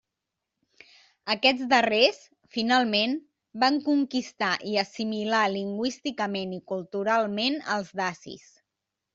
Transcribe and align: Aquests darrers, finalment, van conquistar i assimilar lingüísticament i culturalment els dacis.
Aquests 1.33 1.67
darrers, 1.73 2.17
finalment, 2.57 3.13
van 3.65 3.77
conquistar 3.89 4.49
i 4.73 4.75
assimilar 4.85 5.45
lingüísticament 5.59 6.59
i 6.61 6.63
culturalment 6.75 7.61
els 7.77 7.97
dacis. 8.05 8.51